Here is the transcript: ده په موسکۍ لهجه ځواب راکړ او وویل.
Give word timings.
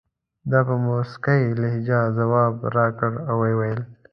ده 0.51 0.59
په 0.67 0.75
موسکۍ 0.85 1.43
لهجه 1.61 1.99
ځواب 2.17 2.53
راکړ 2.75 3.11
او 3.29 3.37
وویل. 3.43 3.79